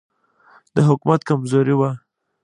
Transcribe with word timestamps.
د 0.75 0.77
حکومت 0.89 1.21
کمزوري 1.29 1.75
وه. 1.79 1.89